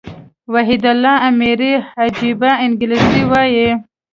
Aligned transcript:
وحيدالله 0.53 1.13
اميري 1.29 1.73
عجبه 2.01 2.49
انګلېسي 2.65 3.21
وايي. 3.31 3.69